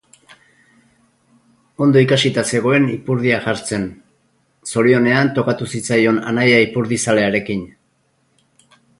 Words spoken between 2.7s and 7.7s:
ipurdia jartzen, zorionean tokatu zitzaion anaia ipurdizale harekin.